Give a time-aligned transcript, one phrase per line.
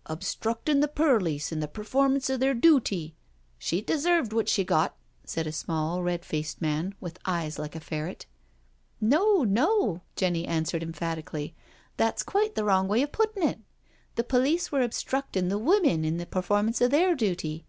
[0.14, 3.14] "Obstructin' the perlice in the performance of their dooty.
[3.58, 7.80] She deserved what she got," said a small, red faced man, with eyes like a
[7.80, 8.26] ferret.
[9.00, 11.54] ON A TROLLY CART 131 No— no I" Jenny answered emphatically,
[11.96, 13.60] "that's quite the wrong way of puttin* it.
[14.16, 17.64] The police were obstructing the women in the performance of their duty.